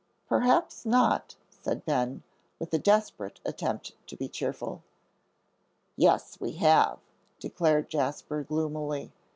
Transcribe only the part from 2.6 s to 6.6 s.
a desperate attempt to be cheerful. "Yes, we